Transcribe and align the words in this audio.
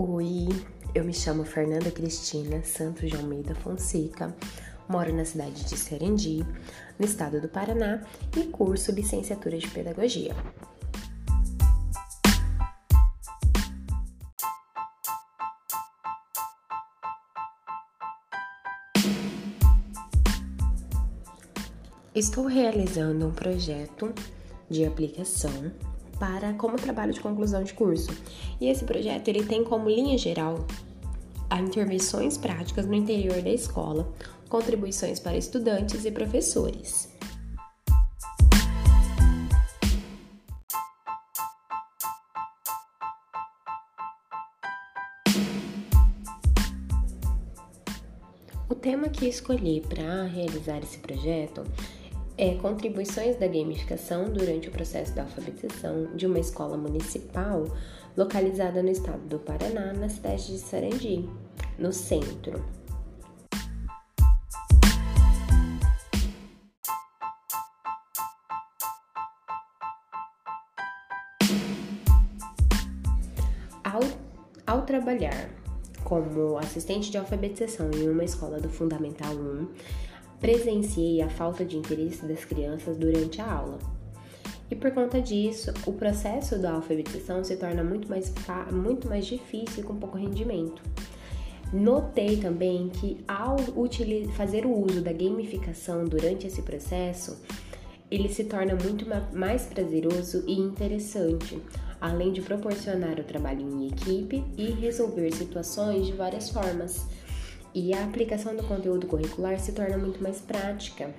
Oi, 0.00 0.46
eu 0.94 1.02
me 1.02 1.12
chamo 1.12 1.44
Fernanda 1.44 1.90
Cristina 1.90 2.62
Santos 2.62 3.10
de 3.10 3.16
Almeida 3.16 3.52
Fonseca, 3.56 4.32
moro 4.88 5.12
na 5.12 5.24
cidade 5.24 5.64
de 5.64 5.76
Serendi, 5.76 6.46
no 6.96 7.04
estado 7.04 7.40
do 7.40 7.48
Paraná 7.48 8.06
e 8.36 8.44
curso 8.44 8.92
licenciatura 8.92 9.58
de 9.58 9.68
Pedagogia. 9.68 10.36
Estou 22.14 22.46
realizando 22.46 23.26
um 23.26 23.32
projeto 23.32 24.14
de 24.70 24.84
aplicação 24.84 25.72
para 26.18 26.52
como 26.54 26.76
trabalho 26.76 27.12
de 27.12 27.20
conclusão 27.20 27.62
de 27.62 27.72
curso. 27.72 28.10
E 28.60 28.68
esse 28.68 28.84
projeto 28.84 29.28
ele 29.28 29.44
tem 29.44 29.64
como 29.64 29.88
linha 29.88 30.18
geral 30.18 30.66
a 31.50 31.60
intervenções 31.60 32.36
práticas 32.36 32.86
no 32.86 32.94
interior 32.94 33.40
da 33.40 33.50
escola, 33.50 34.12
contribuições 34.48 35.18
para 35.18 35.36
estudantes 35.36 36.04
e 36.04 36.10
professores. 36.10 37.08
O 48.68 48.74
tema 48.74 49.08
que 49.08 49.26
escolhi 49.26 49.80
para 49.80 50.24
realizar 50.24 50.78
esse 50.78 50.98
projeto 50.98 51.64
é, 52.38 52.54
contribuições 52.54 53.36
da 53.36 53.48
gamificação 53.48 54.30
durante 54.30 54.68
o 54.68 54.70
processo 54.70 55.12
da 55.12 55.22
alfabetização 55.22 56.14
de 56.14 56.24
uma 56.24 56.38
escola 56.38 56.76
municipal 56.76 57.64
localizada 58.16 58.80
no 58.80 58.90
estado 58.90 59.20
do 59.28 59.40
Paraná, 59.40 59.92
na 59.92 60.08
cidade 60.08 60.46
de 60.46 60.58
Sarandi, 60.58 61.28
no 61.76 61.92
centro. 61.92 62.64
Ao, 73.82 74.00
ao 74.64 74.82
trabalhar 74.82 75.50
como 76.04 76.56
assistente 76.56 77.10
de 77.10 77.18
alfabetização 77.18 77.90
em 77.90 78.08
uma 78.08 78.24
escola 78.24 78.60
do 78.60 78.68
Fundamental 78.68 79.34
1, 79.34 79.68
presenciei 80.40 81.20
a 81.20 81.28
falta 81.28 81.64
de 81.64 81.76
interesse 81.76 82.24
das 82.24 82.44
crianças 82.44 82.96
durante 82.96 83.40
a 83.40 83.50
aula. 83.50 83.78
E 84.70 84.76
por 84.76 84.90
conta 84.90 85.20
disso, 85.20 85.72
o 85.86 85.92
processo 85.92 86.58
da 86.58 86.72
alfabetização 86.72 87.42
se 87.42 87.56
torna 87.56 87.82
muito 87.82 88.08
mais, 88.08 88.32
muito 88.70 89.08
mais 89.08 89.26
difícil 89.26 89.82
e 89.82 89.86
com 89.86 89.96
pouco 89.96 90.18
rendimento. 90.18 90.82
Notei 91.72 92.36
também 92.36 92.88
que 92.88 93.18
ao 93.26 93.56
fazer 94.34 94.64
o 94.64 94.72
uso 94.72 95.02
da 95.02 95.12
gamificação 95.12 96.04
durante 96.04 96.46
esse 96.46 96.62
processo, 96.62 97.42
ele 98.10 98.28
se 98.28 98.44
torna 98.44 98.74
muito 98.74 99.06
mais 99.34 99.66
prazeroso 99.66 100.44
e 100.46 100.58
interessante, 100.58 101.60
além 102.00 102.32
de 102.32 102.40
proporcionar 102.40 103.18
o 103.20 103.24
trabalho 103.24 103.60
em 103.60 103.88
equipe 103.88 104.42
e 104.56 104.70
resolver 104.70 105.30
situações 105.32 106.06
de 106.06 106.12
várias 106.12 106.48
formas 106.48 107.06
e 107.74 107.94
a 107.94 108.04
aplicação 108.04 108.54
do 108.56 108.62
conteúdo 108.64 109.06
curricular 109.06 109.58
se 109.58 109.72
torna 109.72 109.98
muito 109.98 110.22
mais 110.22 110.40
prática, 110.40 111.14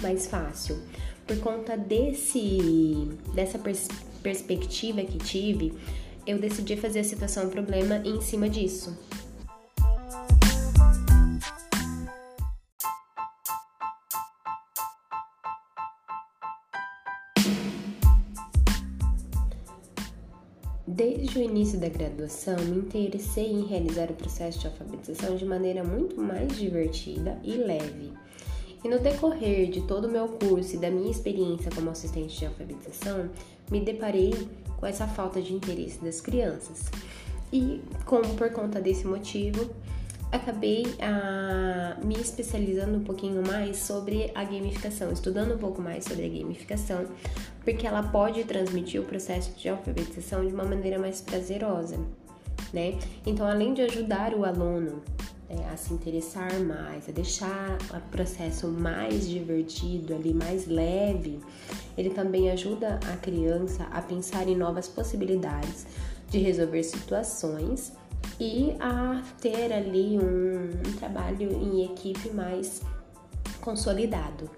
mais 0.00 0.26
fácil. 0.26 0.78
Por 1.26 1.38
conta 1.38 1.76
desse 1.76 3.08
dessa 3.34 3.58
pers 3.58 3.88
perspectiva 4.22 5.02
que 5.02 5.18
tive, 5.18 5.72
eu 6.26 6.38
decidi 6.38 6.76
fazer 6.76 7.00
a 7.00 7.04
situação 7.04 7.48
problema 7.48 7.96
em 8.04 8.20
cima 8.20 8.48
disso. 8.48 8.96
Desde 20.94 21.38
o 21.38 21.42
início 21.42 21.80
da 21.80 21.88
graduação, 21.88 22.54
me 22.66 22.76
interessei 22.76 23.50
em 23.50 23.64
realizar 23.64 24.10
o 24.10 24.14
processo 24.14 24.58
de 24.58 24.66
alfabetização 24.66 25.36
de 25.36 25.46
maneira 25.46 25.82
muito 25.82 26.20
mais 26.20 26.54
divertida 26.54 27.40
e 27.42 27.52
leve. 27.52 28.12
E 28.84 28.88
no 28.90 28.98
decorrer 28.98 29.70
de 29.70 29.80
todo 29.86 30.04
o 30.06 30.10
meu 30.10 30.28
curso 30.28 30.74
e 30.74 30.78
da 30.78 30.90
minha 30.90 31.10
experiência 31.10 31.70
como 31.74 31.88
assistente 31.88 32.38
de 32.38 32.44
alfabetização, 32.44 33.30
me 33.70 33.80
deparei 33.80 34.34
com 34.78 34.84
essa 34.84 35.06
falta 35.08 35.40
de 35.40 35.54
interesse 35.54 35.98
das 36.04 36.20
crianças. 36.20 36.90
E, 37.50 37.80
como 38.04 38.34
por 38.34 38.50
conta 38.50 38.78
desse 38.78 39.06
motivo, 39.06 39.70
acabei 40.32 40.86
ah, 41.00 41.96
me 42.02 42.14
especializando 42.14 42.96
um 42.96 43.04
pouquinho 43.04 43.46
mais 43.46 43.76
sobre 43.76 44.32
a 44.34 44.42
gamificação, 44.42 45.12
estudando 45.12 45.54
um 45.54 45.58
pouco 45.58 45.82
mais 45.82 46.04
sobre 46.04 46.24
a 46.24 46.28
gamificação, 46.28 47.06
porque 47.62 47.86
ela 47.86 48.02
pode 48.02 48.42
transmitir 48.44 49.00
o 49.00 49.04
processo 49.04 49.52
de 49.56 49.68
alfabetização 49.68 50.44
de 50.46 50.52
uma 50.52 50.64
maneira 50.64 50.98
mais 50.98 51.20
prazerosa, 51.20 51.98
né? 52.72 52.98
Então, 53.26 53.46
além 53.46 53.74
de 53.74 53.82
ajudar 53.82 54.32
o 54.32 54.44
aluno 54.44 55.02
é, 55.50 55.68
a 55.68 55.76
se 55.76 55.92
interessar 55.92 56.58
mais, 56.60 57.06
a 57.10 57.12
deixar 57.12 57.76
o 57.90 58.10
processo 58.10 58.68
mais 58.68 59.28
divertido, 59.28 60.14
ali 60.14 60.32
mais 60.32 60.66
leve, 60.66 61.40
ele 61.96 62.08
também 62.08 62.50
ajuda 62.50 62.98
a 63.12 63.16
criança 63.18 63.84
a 63.92 64.00
pensar 64.00 64.48
em 64.48 64.56
novas 64.56 64.88
possibilidades 64.88 65.86
de 66.30 66.38
resolver 66.38 66.82
situações 66.82 67.92
e 68.40 68.74
a 68.80 69.22
ter 69.40 69.72
ali 69.72 70.18
um, 70.18 70.70
um 70.88 70.92
trabalho 70.98 71.52
em 71.52 71.84
equipe 71.84 72.30
mais 72.30 72.82
consolidado. 73.60 74.50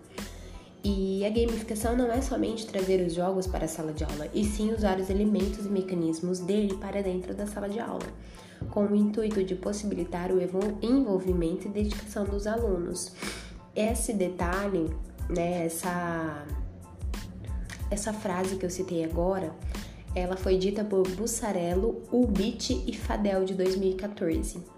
E 0.83 1.25
a 1.25 1.31
gamificação 1.31 1.97
não 1.97 2.13
é 2.13 2.21
somente 2.21 2.67
trazer 2.67 3.07
os 3.07 3.15
jogos 3.15 3.47
para 3.47 3.65
a 3.65 3.69
sala 3.69 3.93
de 3.93 4.05
aula, 4.05 4.29
e 4.35 4.45
sim 4.45 4.71
usar 4.71 4.99
os 4.99 5.09
elementos 5.09 5.65
e 5.65 5.69
mecanismos 5.71 6.41
dele 6.41 6.77
para 6.77 7.03
dentro 7.03 7.35
da 7.35 7.47
sala 7.47 7.71
de 7.71 7.81
aula, 7.81 8.07
com 8.71 8.85
o 8.85 8.95
intuito 8.95 9.43
de 9.43 9.55
possibilitar 9.55 10.31
o 10.31 10.39
envolvimento 10.83 11.69
e 11.69 11.71
dedicação 11.71 12.25
dos 12.25 12.47
alunos. 12.47 13.13
Esse 13.75 14.13
detalhe, 14.13 14.95
né, 15.31 15.65
essa, 15.65 16.45
essa 17.91 18.13
frase 18.13 18.57
que 18.57 18.67
eu 18.67 18.71
citei 18.71 19.05
agora, 19.05 19.55
ela 20.15 20.37
foi 20.37 20.57
dita 20.57 20.85
por 20.85 21.07
Bussarello, 21.09 22.03
Ubit 22.13 22.85
e 22.87 22.97
Fadel 22.97 23.45
de 23.45 23.55
2014. 23.55 24.75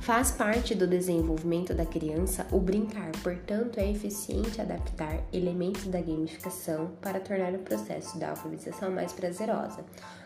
Faz 0.00 0.30
parte 0.32 0.74
do 0.74 0.86
desenvolvimento 0.86 1.74
da 1.74 1.84
criança 1.84 2.46
o 2.50 2.58
brincar, 2.58 3.12
portanto, 3.22 3.78
é 3.78 3.90
eficiente 3.90 4.60
adaptar 4.60 5.22
elementos 5.30 5.86
da 5.86 6.00
gamificação 6.00 6.92
para 7.02 7.20
tornar 7.20 7.52
o 7.52 7.58
processo 7.58 8.18
da 8.18 8.30
alfabetização 8.30 8.90
mais 8.90 9.12
prazerosa. 9.12 9.84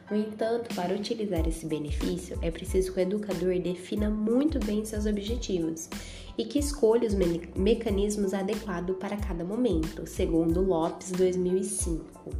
No 0.08 0.16
entanto, 0.16 0.72
para 0.76 0.94
utilizar 0.94 1.46
esse 1.48 1.66
benefício, 1.66 2.38
é 2.40 2.52
preciso 2.52 2.92
que 2.92 3.00
o 3.00 3.02
educador 3.02 3.58
defina 3.58 4.08
muito 4.08 4.64
bem 4.64 4.84
seus 4.84 5.06
objetivos 5.06 5.88
e 6.38 6.44
que 6.44 6.60
escolha 6.60 7.08
os 7.08 7.14
me 7.14 7.42
mecanismos 7.56 8.32
adequados 8.32 8.96
para 8.96 9.16
cada 9.16 9.44
momento, 9.44 10.06
segundo 10.06 10.60
Lopes 10.60 11.10
2005. 11.10 12.30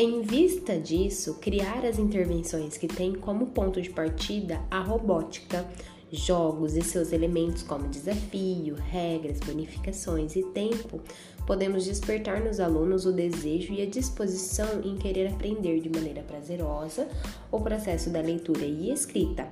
Em 0.00 0.22
vista 0.22 0.78
disso, 0.78 1.38
criar 1.40 1.84
as 1.84 1.98
intervenções 1.98 2.76
que 2.76 2.86
têm 2.86 3.16
como 3.16 3.48
ponto 3.48 3.82
de 3.82 3.90
partida 3.90 4.62
a 4.70 4.80
robótica, 4.80 5.66
jogos 6.12 6.76
e 6.76 6.82
seus 6.82 7.12
elementos 7.12 7.64
como 7.64 7.88
desafio, 7.88 8.76
regras, 8.76 9.40
bonificações 9.40 10.36
e 10.36 10.44
tempo, 10.52 11.00
podemos 11.44 11.84
despertar 11.84 12.40
nos 12.40 12.60
alunos 12.60 13.06
o 13.06 13.12
desejo 13.12 13.72
e 13.72 13.82
a 13.82 13.86
disposição 13.86 14.82
em 14.84 14.94
querer 14.94 15.32
aprender 15.32 15.80
de 15.80 15.88
maneira 15.88 16.22
prazerosa 16.22 17.08
o 17.50 17.60
processo 17.60 18.08
da 18.08 18.20
leitura 18.20 18.64
e 18.64 18.92
escrita, 18.92 19.48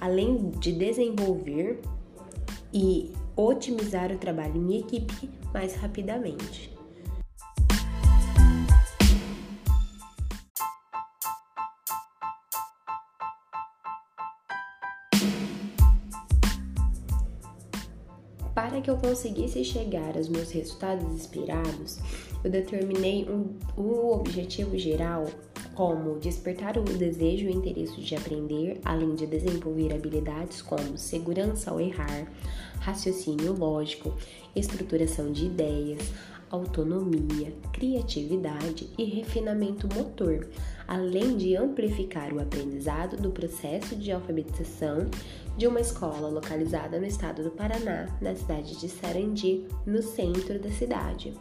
além 0.00 0.48
de 0.48 0.72
desenvolver 0.72 1.78
e 2.72 3.12
otimizar 3.36 4.10
o 4.10 4.16
trabalho 4.16 4.56
em 4.56 4.78
equipe 4.78 5.28
mais 5.52 5.74
rapidamente. 5.74 6.79
Que 18.90 19.06
eu 19.06 19.10
conseguisse 19.10 19.62
chegar 19.62 20.16
aos 20.16 20.28
meus 20.28 20.50
resultados 20.50 21.14
esperados, 21.14 21.98
eu 22.42 22.50
determinei 22.50 23.24
um, 23.24 23.54
um 23.80 24.10
objetivo 24.10 24.76
geral 24.76 25.26
como 25.76 26.18
despertar 26.18 26.76
o 26.76 26.82
desejo 26.82 27.44
e 27.44 27.48
o 27.48 27.50
interesse 27.50 28.00
de 28.00 28.16
aprender, 28.16 28.80
além 28.84 29.14
de 29.14 29.26
desenvolver 29.26 29.94
habilidades 29.94 30.60
como 30.60 30.98
segurança 30.98 31.70
ao 31.70 31.80
errar, 31.80 32.26
raciocínio 32.80 33.52
lógico, 33.52 34.12
estruturação 34.56 35.30
de 35.30 35.46
ideias, 35.46 36.10
autonomia, 36.50 37.52
criatividade 37.72 38.90
e 38.98 39.04
refinamento 39.04 39.86
motor, 39.94 40.48
além 40.90 41.36
de 41.36 41.56
amplificar 41.56 42.34
o 42.34 42.40
aprendizado 42.40 43.16
do 43.16 43.30
processo 43.30 43.94
de 43.94 44.10
alfabetização 44.10 45.08
de 45.56 45.68
uma 45.68 45.80
escola 45.80 46.28
localizada 46.28 46.98
no 46.98 47.06
estado 47.06 47.44
do 47.44 47.50
Paraná, 47.52 48.08
na 48.20 48.34
cidade 48.34 48.76
de 48.76 48.88
Sarandi, 48.88 49.64
no 49.86 50.02
centro 50.02 50.58
da 50.58 50.68
cidade. 50.70 51.32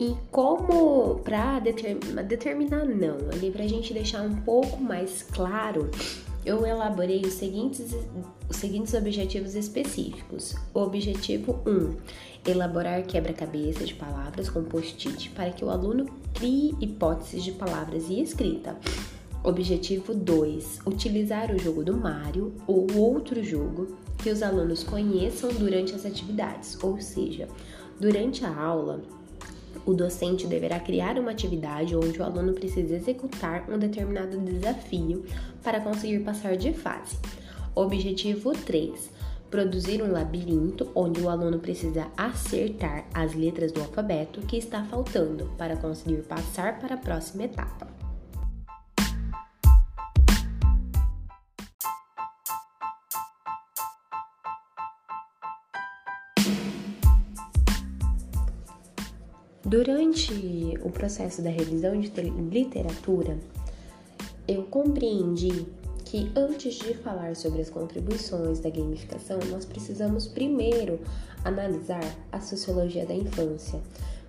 E 0.00 0.16
como 0.32 1.20
para 1.20 1.60
determinar 1.60 2.84
não, 2.84 3.30
ali 3.32 3.52
para 3.52 3.62
a 3.62 3.68
gente 3.68 3.94
deixar 3.94 4.22
um 4.22 4.34
pouco 4.34 4.82
mais 4.82 5.22
claro, 5.22 5.88
eu 6.46 6.64
elaborei 6.64 7.22
os 7.22 7.32
seguintes, 7.32 7.92
os 8.48 8.56
seguintes 8.56 8.94
objetivos 8.94 9.56
específicos. 9.56 10.54
Objetivo 10.72 11.60
1, 11.66 11.70
um, 11.70 11.96
elaborar 12.46 13.02
quebra-cabeça 13.02 13.84
de 13.84 13.94
palavras 13.94 14.48
com 14.48 14.62
post-it 14.62 15.30
para 15.30 15.50
que 15.50 15.64
o 15.64 15.70
aluno 15.70 16.06
crie 16.32 16.72
hipóteses 16.80 17.42
de 17.42 17.50
palavras 17.50 18.08
e 18.08 18.20
escrita. 18.20 18.76
Objetivo 19.42 20.14
2, 20.14 20.82
utilizar 20.86 21.52
o 21.52 21.58
jogo 21.58 21.84
do 21.84 21.96
Mario 21.96 22.54
ou 22.64 22.86
outro 22.94 23.42
jogo 23.42 23.96
que 24.16 24.30
os 24.30 24.40
alunos 24.40 24.84
conheçam 24.84 25.52
durante 25.52 25.94
as 25.96 26.06
atividades, 26.06 26.78
ou 26.80 27.00
seja, 27.00 27.48
durante 27.98 28.44
a 28.44 28.56
aula, 28.56 29.02
o 29.86 29.94
docente 29.94 30.46
deverá 30.46 30.80
criar 30.80 31.18
uma 31.18 31.30
atividade 31.30 31.96
onde 31.96 32.20
o 32.20 32.24
aluno 32.24 32.52
precisa 32.52 32.96
executar 32.96 33.70
um 33.70 33.78
determinado 33.78 34.36
desafio 34.38 35.24
para 35.62 35.80
conseguir 35.80 36.20
passar 36.20 36.56
de 36.56 36.72
fase. 36.72 37.16
Objetivo 37.74 38.52
3. 38.52 39.10
Produzir 39.48 40.02
um 40.02 40.10
labirinto 40.10 40.90
onde 40.92 41.20
o 41.20 41.30
aluno 41.30 41.60
precisa 41.60 42.08
acertar 42.16 43.06
as 43.14 43.32
letras 43.34 43.70
do 43.70 43.80
alfabeto 43.80 44.40
que 44.40 44.56
está 44.56 44.82
faltando 44.82 45.48
para 45.56 45.76
conseguir 45.76 46.22
passar 46.22 46.80
para 46.80 46.96
a 46.96 46.98
próxima 46.98 47.44
etapa. 47.44 47.95
Durante 59.66 60.78
o 60.84 60.90
processo 60.90 61.42
da 61.42 61.50
revisão 61.50 61.98
de 62.00 62.08
literatura, 62.52 63.36
eu 64.46 64.62
compreendi 64.62 65.66
que 66.04 66.30
antes 66.36 66.76
de 66.76 66.94
falar 66.94 67.34
sobre 67.34 67.62
as 67.62 67.68
contribuições 67.68 68.60
da 68.60 68.70
gamificação, 68.70 69.40
nós 69.50 69.64
precisamos 69.64 70.28
primeiro 70.28 71.00
analisar 71.44 72.04
a 72.30 72.40
sociologia 72.40 73.04
da 73.04 73.12
infância. 73.12 73.80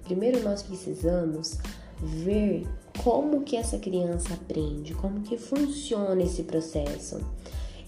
Primeiro 0.06 0.42
nós 0.42 0.64
precisamos 0.64 1.60
ver 2.02 2.68
como 3.04 3.44
que 3.44 3.58
essa 3.58 3.78
criança 3.78 4.34
aprende, 4.34 4.96
como 4.96 5.22
que 5.22 5.38
funciona 5.38 6.24
esse 6.24 6.46
processo. 6.46 7.20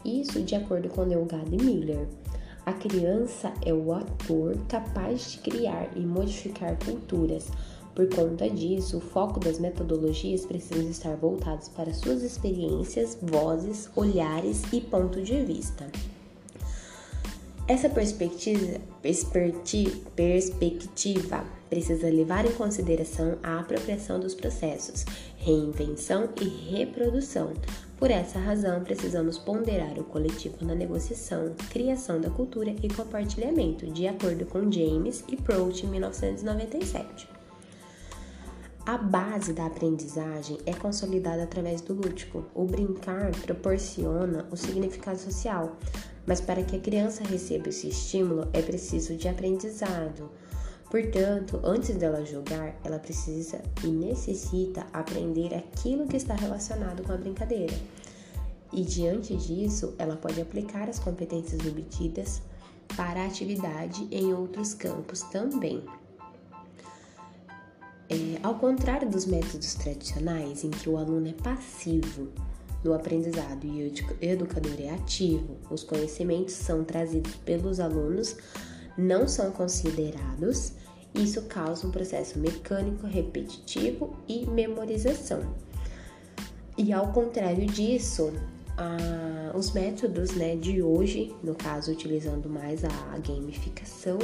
Isso 0.06 0.44
de 0.44 0.54
acordo 0.54 0.88
com 0.90 1.07
Delgado 1.07 1.52
e 1.52 1.57
Miller. 1.57 2.07
A 2.69 2.74
criança 2.74 3.51
é 3.66 3.74
o 3.74 3.92
ator 3.92 4.56
capaz 4.68 5.31
de 5.31 5.39
criar 5.39 5.89
e 5.95 6.01
modificar 6.01 6.77
culturas. 6.77 7.48
Por 7.95 8.07
conta 8.13 8.48
disso, 8.48 8.98
o 8.98 9.01
foco 9.01 9.39
das 9.39 9.57
metodologias 9.57 10.45
precisa 10.45 10.88
estar 10.88 11.16
voltados 11.16 11.68
para 11.69 11.92
suas 11.92 12.21
experiências, 12.21 13.18
vozes, 13.19 13.89
olhares 13.95 14.62
e 14.71 14.81
ponto 14.81 15.19
de 15.19 15.44
vista. 15.44 15.88
Essa 17.68 17.89
perspectiva, 17.89 18.80
perspectiva 20.16 21.44
precisa 21.71 22.07
levar 22.07 22.45
em 22.45 22.51
consideração 22.51 23.39
a 23.42 23.62
apropriação 23.62 24.19
dos 24.19 24.36
processos, 24.36 25.06
reinvenção 25.38 26.30
e 26.39 26.75
reprodução, 26.75 27.51
por 28.00 28.10
essa 28.10 28.40
razão, 28.40 28.81
precisamos 28.81 29.38
ponderar 29.38 30.00
o 30.00 30.06
coletivo 30.06 30.66
na 30.66 30.74
negociação, 30.74 31.54
criação 31.69 32.22
da 32.22 32.30
cultura 32.30 32.74
e 32.81 32.88
compartilhamento, 32.88 33.86
de 33.88 34.07
acordo 34.07 34.46
com 34.46 34.72
James 34.72 35.22
e 35.28 35.36
Prout 35.36 35.86
em 35.86 35.90
1997. 35.90 37.28
A 38.86 38.98
base 38.98 39.51
da 39.51 39.66
aprendizagem 39.66 40.57
é 40.66 40.74
consolidada 40.74 41.44
através 41.44 41.81
do 41.81 41.94
lúdico. 41.94 42.46
O 42.56 42.63
brincar 42.63 43.31
proporciona 43.42 44.48
o 44.50 44.56
significado 44.56 45.19
social, 45.19 45.78
mas 46.25 46.40
para 46.40 46.63
que 46.63 46.78
a 46.78 46.80
criança 46.80 47.22
receba 47.25 47.68
esse 47.68 47.90
estímulo 47.90 48.48
é 48.54 48.62
preciso 48.62 49.13
de 49.13 49.28
aprendizado. 49.28 50.31
Portanto, 50.89 51.59
antes 51.63 51.95
dela 51.95 52.25
jogar, 52.25 52.75
ela 52.83 52.97
precisa 52.97 53.62
e 53.83 53.88
necessita 53.88 54.88
aprender 54.91 55.53
aquilo 55.53 56.07
que 56.07 56.18
está 56.18 56.33
relacionado 56.33 57.03
com 57.03 57.13
a 57.13 57.18
brincadeira. 57.18 57.77
E 58.74 58.83
diante 58.83 59.36
disso, 59.36 59.94
ela 60.00 60.15
pode 60.15 60.41
aplicar 60.41 60.89
as 60.89 61.00
competências 61.00 61.63
obtidas 61.65 62.41
para 62.95 63.21
a 63.21 63.27
atividade 63.27 64.07
em 64.12 64.33
outros 64.33 64.74
campos 64.74 65.21
também. 65.24 65.83
É, 68.09 68.39
ao 68.42 68.56
contrário 68.56 69.07
dos 69.07 69.27
métodos 69.27 69.75
tradicionais, 69.75 70.63
em 70.63 70.71
que 70.71 70.89
o 70.89 70.97
aluno 70.97 71.27
é 71.27 71.33
passivo 71.33 72.30
no 72.83 72.94
aprendizado 72.94 73.65
e 73.65 73.83
o 73.83 74.18
educador 74.21 74.75
é 74.80 74.89
ativo, 74.89 75.57
os 75.69 75.83
conhecimentos 75.83 76.56
são 76.56 76.83
trazidos 76.83 77.35
pelos 77.35 77.80
alunos 77.80 78.35
não 78.97 79.27
são 79.27 79.51
considerados, 79.51 80.74
isso 81.13 81.44
causa 81.44 81.88
um 81.88 81.91
processo 81.91 82.38
mecânico, 82.39 83.07
repetitivo 83.07 84.15
e 84.27 84.45
memorização. 84.45 85.41
E 86.77 86.94
ao 86.94 87.12
contrário 87.12 87.65
disso, 87.65 88.31
a, 88.77 89.57
os 89.57 89.71
métodos 89.71 90.31
né, 90.31 90.56
de 90.56 90.81
hoje, 90.81 91.36
no 91.44 91.53
caso 91.56 91.91
utilizando 91.91 92.50
mais 92.50 92.86
a 92.86 93.18
gamificação, 93.18 94.18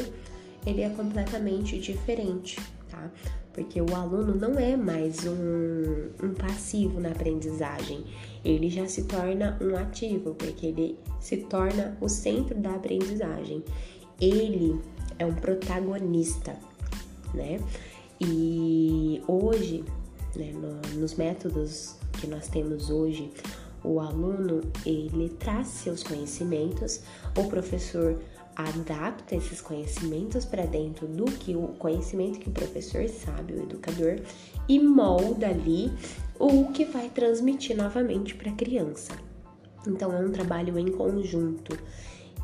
ele 0.66 0.82
é 0.82 0.90
completamente 0.90 1.78
diferente, 1.78 2.58
tá? 2.90 3.12
Porque 3.54 3.80
o 3.80 3.96
aluno 3.96 4.36
não 4.36 4.60
é 4.60 4.76
mais 4.76 5.26
um, 5.26 6.10
um 6.22 6.34
passivo 6.34 7.00
na 7.00 7.10
aprendizagem, 7.10 8.04
ele 8.44 8.70
já 8.70 8.86
se 8.88 9.04
torna 9.04 9.58
um 9.62 9.78
ativo, 9.78 10.34
porque 10.36 10.68
ele 10.68 11.00
se 11.20 11.38
torna 11.38 11.98
o 12.02 12.10
centro 12.10 12.56
da 12.60 12.76
aprendizagem 12.76 13.64
ele 14.20 14.80
é 15.18 15.26
um 15.26 15.34
protagonista, 15.34 16.56
né? 17.34 17.60
E 18.20 19.22
hoje, 19.28 19.84
né, 20.36 20.52
no, 20.54 21.00
nos 21.00 21.16
métodos 21.16 21.96
que 22.20 22.28
nós 22.28 22.48
temos 22.48 22.90
hoje, 22.90 23.30
o 23.84 24.00
aluno 24.00 24.62
ele 24.86 25.30
traz 25.30 25.68
seus 25.68 26.02
conhecimentos, 26.02 27.02
o 27.38 27.44
professor 27.48 28.20
adapta 28.56 29.36
esses 29.36 29.60
conhecimentos 29.60 30.46
para 30.46 30.66
dentro 30.66 31.08
do 31.08 31.26
que 31.26 31.56
o 31.56 31.68
conhecimento 31.78 32.40
que 32.40 32.50
o 32.50 32.54
professor 32.54 33.08
sabe, 33.10 33.54
o 33.54 33.64
educador, 33.64 34.22
e 34.68 34.80
molda 34.80 35.48
ali 35.48 35.92
o 36.40 36.72
que 36.72 36.86
vai 36.86 37.10
transmitir 37.10 37.76
novamente 37.76 38.34
para 38.34 38.52
a 38.52 38.56
criança. 38.56 39.14
Então 39.86 40.12
é 40.14 40.20
um 40.20 40.32
trabalho 40.32 40.80
em 40.80 40.90
conjunto 40.90 41.78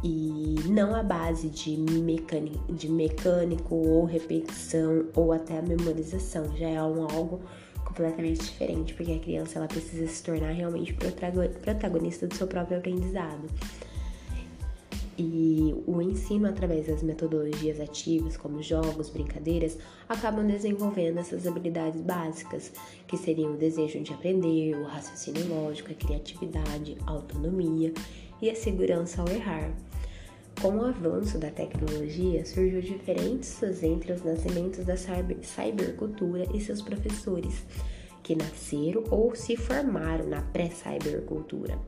e 0.03 0.55
não 0.67 0.95
a 0.95 1.03
base 1.03 1.49
de 1.49 1.77
mecânico, 1.77 2.73
de 2.73 2.89
mecânico 2.89 3.75
ou 3.75 4.05
repetição 4.05 5.05
ou 5.15 5.31
até 5.31 5.59
a 5.59 5.61
memorização, 5.61 6.45
já 6.57 6.69
é 6.69 6.81
um 6.81 7.03
algo 7.03 7.41
completamente 7.85 8.41
diferente, 8.41 8.93
porque 8.93 9.11
a 9.11 9.19
criança 9.19 9.59
ela 9.59 9.67
precisa 9.67 10.07
se 10.07 10.23
tornar 10.23 10.51
realmente 10.51 10.93
protagonista 10.93 12.27
do 12.27 12.35
seu 12.35 12.47
próprio 12.47 12.77
aprendizado. 12.77 13.47
E 15.17 15.75
o 15.85 16.01
ensino 16.01 16.47
através 16.47 16.87
das 16.87 17.03
metodologias 17.03 17.79
ativas, 17.79 18.37
como 18.37 18.63
jogos, 18.63 19.09
brincadeiras, 19.09 19.77
acabam 20.09 20.47
desenvolvendo 20.47 21.19
essas 21.19 21.45
habilidades 21.45 22.01
básicas, 22.01 22.71
que 23.05 23.17
seriam 23.17 23.53
o 23.53 23.57
desejo 23.57 23.99
de 23.99 24.13
aprender, 24.13 24.75
o 24.75 24.85
raciocínio 24.85 25.47
lógico, 25.47 25.91
a 25.91 25.93
criatividade, 25.93 26.97
a 27.05 27.11
autonomia 27.11 27.93
e 28.41 28.49
a 28.49 28.55
segurança 28.55 29.21
ao 29.21 29.29
errar. 29.29 29.71
Com 30.61 30.77
o 30.77 30.85
avanço 30.85 31.39
da 31.39 31.49
tecnologia, 31.49 32.45
surgiu 32.45 32.81
diferenças 32.81 33.81
entre 33.81 34.11
os 34.11 34.23
nascimentos 34.23 34.85
da 34.85 34.95
cybercultura 34.95 36.45
e 36.53 36.61
seus 36.61 36.83
professores, 36.83 37.65
que 38.21 38.35
nasceram 38.35 39.03
ou 39.09 39.35
se 39.35 39.57
formaram 39.57 40.27
na 40.27 40.43
pré-cybercultura. 40.43 41.79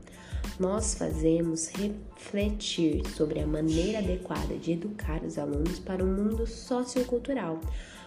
Nós 0.58 0.94
fazemos 0.94 1.68
refletir 1.68 3.06
sobre 3.10 3.38
a 3.38 3.46
maneira 3.46 3.98
adequada 4.00 4.56
de 4.56 4.72
educar 4.72 5.22
os 5.22 5.38
alunos 5.38 5.78
para 5.78 6.02
um 6.02 6.12
mundo 6.12 6.44
sociocultural, 6.44 7.60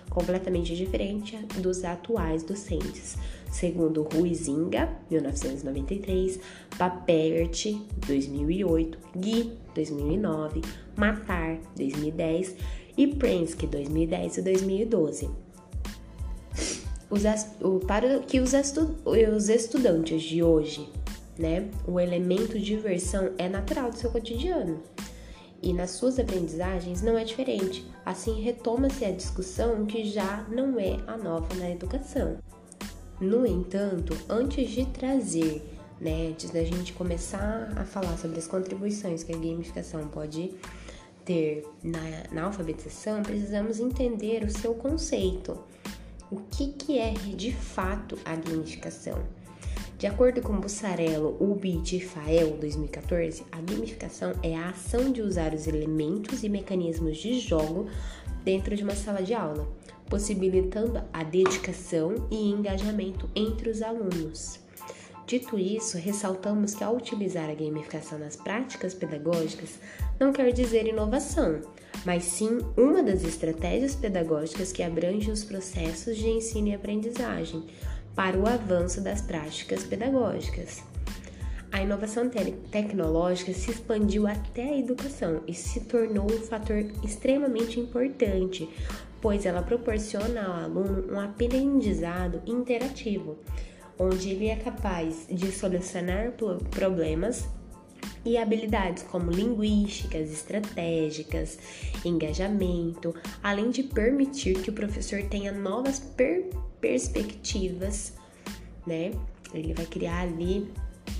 completamente 0.09 0.75
diferente 0.75 1.37
dos 1.59 1.83
atuais 1.83 2.43
docentes, 2.43 3.17
segundo 3.51 4.03
Ruizinga, 4.03 4.89
1993, 5.09 6.39
Papert, 6.77 7.65
2008, 8.07 8.97
Gui, 9.15 9.53
2009, 9.73 10.61
Matar, 10.95 11.59
2010 11.75 12.55
e 12.97 13.07
Prensky 13.07 13.67
2010 13.67 14.37
e 14.37 14.41
2012. 14.41 15.29
Os, 17.09 17.23
o, 17.61 17.79
para 17.79 18.19
que 18.19 18.39
os, 18.39 18.53
estu, 18.53 18.95
os 19.05 19.47
estudantes 19.47 20.21
de 20.21 20.43
hoje, 20.43 20.89
né, 21.37 21.69
o 21.87 21.99
elemento 21.99 22.59
diversão 22.59 23.31
é 23.37 23.47
natural 23.47 23.91
do 23.91 23.97
seu 23.97 24.09
cotidiano. 24.09 24.81
E 25.61 25.73
nas 25.73 25.91
suas 25.91 26.19
aprendizagens 26.19 27.01
não 27.01 27.17
é 27.17 27.23
diferente. 27.23 27.85
Assim, 28.05 28.41
retoma-se 28.41 29.03
a 29.03 29.11
discussão 29.11 29.85
que 29.85 30.05
já 30.05 30.45
não 30.49 30.79
é 30.79 30.97
a 31.07 31.17
nova 31.17 31.53
na 31.55 31.69
educação. 31.69 32.37
No 33.19 33.45
entanto, 33.45 34.15
antes 34.29 34.69
de 34.69 34.85
trazer, 34.85 35.63
né, 35.99 36.27
antes 36.29 36.51
da 36.51 36.63
gente 36.63 36.93
começar 36.93 37.73
a 37.75 37.83
falar 37.83 38.15
sobre 38.17 38.37
as 38.37 38.47
contribuições 38.47 39.23
que 39.23 39.33
a 39.33 39.37
gamificação 39.37 40.07
pode 40.07 40.53
ter 41.25 41.67
na, 41.83 41.99
na 42.31 42.43
alfabetização, 42.43 43.23
precisamos 43.23 43.79
entender 43.79 44.43
o 44.43 44.51
seu 44.51 44.75
conceito. 44.75 45.57
O 46.29 46.37
que, 46.37 46.67
que 46.73 46.99
é 46.99 47.11
de 47.13 47.51
fato 47.51 48.17
a 48.23 48.35
gamificação? 48.35 49.23
De 49.97 50.05
acordo 50.05 50.43
com 50.43 50.59
Bussarello, 50.59 51.35
Ubi 51.39 51.81
e 51.91 51.99
Fael, 51.99 52.51
2014, 52.57 53.43
a 53.51 53.59
gamificação 53.59 54.31
é 54.43 54.55
a 54.55 54.69
ação 54.69 55.11
de 55.11 55.23
usar 55.23 55.55
os 55.55 55.65
elementos 55.65 56.43
e 56.43 56.49
mecanismos 56.49 57.17
de 57.17 57.39
jogo 57.39 57.87
dentro 58.43 58.75
de 58.75 58.83
uma 58.83 58.93
sala 58.93 59.23
de 59.23 59.33
aula, 59.33 59.67
possibilitando 60.07 61.01
a 61.11 61.23
dedicação 61.23 62.13
e 62.29 62.47
engajamento 62.47 63.27
entre 63.35 63.71
os 63.71 63.81
alunos. 63.81 64.59
Dito 65.25 65.57
isso, 65.57 65.97
ressaltamos 65.97 66.75
que 66.75 66.83
ao 66.83 66.95
utilizar 66.95 67.49
a 67.49 67.55
gamificação 67.55 68.19
nas 68.19 68.35
práticas 68.35 68.93
pedagógicas 68.93 69.79
não 70.19 70.31
quer 70.31 70.53
dizer 70.53 70.85
inovação, 70.85 71.59
mas 72.05 72.23
sim 72.23 72.59
uma 72.77 73.01
das 73.01 73.23
estratégias 73.23 73.95
pedagógicas 73.95 74.71
que 74.71 74.83
abrange 74.83 75.31
os 75.31 75.43
processos 75.43 76.15
de 76.17 76.29
ensino 76.29 76.67
e 76.67 76.75
aprendizagem 76.75 77.65
para 78.17 78.35
o 78.35 78.47
avanço 78.47 78.99
das 78.99 79.21
práticas 79.21 79.83
pedagógicas. 79.83 80.83
A 81.71 81.83
inovação 81.83 82.27
te 82.27 82.51
tecnológica 82.71 83.53
se 83.53 83.69
expandiu 83.69 84.25
até 84.25 84.63
a 84.63 84.77
educação 84.79 85.43
e 85.47 85.53
se 85.53 85.81
tornou 85.81 86.25
um 86.25 86.39
fator 86.39 86.77
extremamente 87.03 87.79
importante, 87.79 88.67
pois 89.21 89.45
ela 89.45 89.61
proporciona 89.61 90.47
ao 90.47 90.63
aluno 90.63 91.13
um 91.13 91.19
aprendizado 91.19 92.41
interativo, 92.47 93.37
onde 93.99 94.31
ele 94.31 94.47
é 94.47 94.55
capaz 94.55 95.27
de 95.29 95.51
solucionar 95.51 96.33
problemas 96.71 97.47
e 98.25 98.35
habilidades 98.35 99.03
como 99.03 99.29
linguísticas, 99.29 100.31
estratégicas, 100.31 101.59
engajamento, 102.03 103.13
além 103.43 103.69
de 103.69 103.83
permitir 103.83 104.59
que 104.63 104.71
o 104.71 104.73
professor 104.73 105.21
tenha 105.29 105.51
novas 105.51 105.99
per 105.99 106.49
perspectivas, 106.79 108.13
né? 108.85 109.11
Ele 109.53 109.73
vai 109.73 109.85
criar 109.85 110.21
ali 110.21 110.71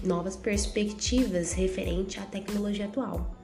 novas 0.04 0.36
perspectivas 0.36 1.54
referente 1.54 2.20
à 2.20 2.24
tecnologia 2.24 2.86
atual. 2.86 3.36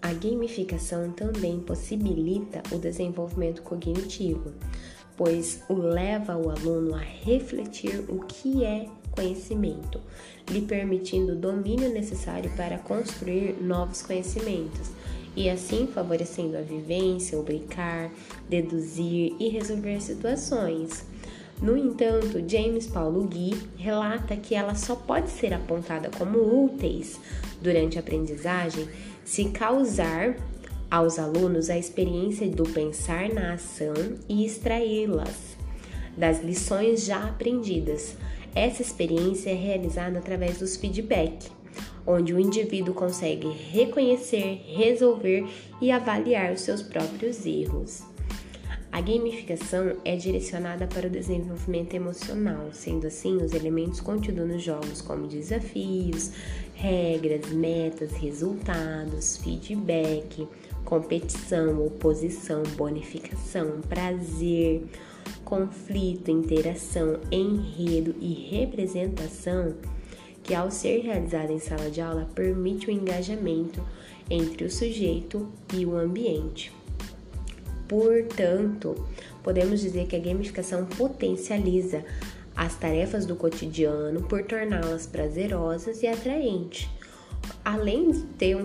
A 0.00 0.12
gamificação 0.12 1.12
também 1.12 1.60
possibilita 1.60 2.62
o 2.72 2.78
desenvolvimento 2.78 3.62
cognitivo, 3.62 4.52
pois 5.16 5.62
o 5.68 5.74
leva 5.74 6.36
o 6.36 6.50
aluno 6.50 6.94
a 6.94 6.98
refletir 6.98 8.04
o 8.08 8.18
que 8.24 8.64
é 8.64 8.88
conhecimento, 9.12 10.00
lhe 10.50 10.62
permitindo 10.62 11.32
o 11.32 11.36
domínio 11.36 11.92
necessário 11.92 12.50
para 12.56 12.78
construir 12.78 13.62
novos 13.62 14.02
conhecimentos 14.02 14.90
e 15.36 15.48
assim 15.48 15.86
favorecendo 15.86 16.56
a 16.56 16.60
vivência, 16.60 17.38
o 17.38 17.42
brincar, 17.42 18.10
deduzir 18.48 19.34
e 19.38 19.48
resolver 19.48 20.00
situações. 20.00 21.04
No 21.60 21.76
entanto, 21.76 22.42
James 22.46 22.86
Paulo 22.86 23.24
Gui 23.26 23.56
relata 23.76 24.36
que 24.36 24.54
ela 24.54 24.74
só 24.74 24.96
pode 24.96 25.30
ser 25.30 25.54
apontada 25.54 26.10
como 26.18 26.64
úteis 26.64 27.20
durante 27.60 27.96
a 27.96 28.00
aprendizagem 28.00 28.88
se 29.24 29.44
causar 29.46 30.36
aos 30.90 31.18
alunos 31.18 31.70
a 31.70 31.78
experiência 31.78 32.48
do 32.48 32.64
pensar 32.64 33.28
na 33.28 33.54
ação 33.54 33.94
e 34.28 34.44
extraí-las 34.44 35.56
das 36.16 36.42
lições 36.42 37.04
já 37.04 37.28
aprendidas. 37.28 38.16
Essa 38.54 38.82
experiência 38.82 39.50
é 39.50 39.54
realizada 39.54 40.18
através 40.18 40.58
dos 40.58 40.76
feedback, 40.76 41.48
onde 42.06 42.34
o 42.34 42.40
indivíduo 42.40 42.94
consegue 42.94 43.48
reconhecer, 43.48 44.62
resolver 44.66 45.46
e 45.80 45.90
avaliar 45.90 46.52
os 46.52 46.60
seus 46.60 46.82
próprios 46.82 47.46
erros. 47.46 48.02
A 48.92 49.00
gamificação 49.00 49.96
é 50.04 50.16
direcionada 50.16 50.86
para 50.86 51.06
o 51.06 51.10
desenvolvimento 51.10 51.94
emocional, 51.94 52.68
sendo 52.72 53.06
assim, 53.06 53.38
os 53.38 53.54
elementos 53.54 54.00
contidos 54.00 54.46
nos 54.46 54.62
jogos, 54.62 55.00
como 55.00 55.26
desafios, 55.26 56.30
regras, 56.74 57.50
metas, 57.52 58.12
resultados, 58.12 59.38
feedback, 59.38 60.46
competição, 60.84 61.86
oposição, 61.86 62.62
bonificação, 62.76 63.80
prazer, 63.88 64.82
conflito, 65.42 66.30
interação, 66.30 67.18
enredo 67.30 68.14
e 68.20 68.34
representação 68.50 69.74
que, 70.42 70.54
ao 70.54 70.70
ser 70.70 71.02
realizada 71.02 71.52
em 71.52 71.58
sala 71.58 71.90
de 71.90 72.00
aula, 72.00 72.28
permite 72.34 72.88
o 72.88 72.90
engajamento 72.90 73.82
entre 74.28 74.64
o 74.64 74.70
sujeito 74.70 75.48
e 75.74 75.84
o 75.84 75.96
ambiente. 75.96 76.72
Portanto, 77.88 79.06
podemos 79.42 79.80
dizer 79.80 80.06
que 80.06 80.16
a 80.16 80.18
gamificação 80.18 80.86
potencializa 80.86 82.04
as 82.56 82.74
tarefas 82.76 83.26
do 83.26 83.36
cotidiano 83.36 84.22
por 84.22 84.42
torná-las 84.44 85.06
prazerosas 85.06 86.02
e 86.02 86.06
atraentes, 86.06 86.88
além 87.64 88.10
de 88.10 88.20
ter 88.38 88.56
um, 88.56 88.64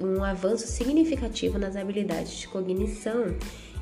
um 0.00 0.22
avanço 0.22 0.66
significativo 0.66 1.58
nas 1.58 1.76
habilidades 1.76 2.32
de 2.32 2.48
cognição 2.48 3.34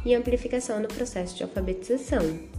e 0.05 0.15
amplificação 0.15 0.81
no 0.81 0.89
processo 0.89 1.37
de 1.37 1.43
alfabetização. 1.43 2.56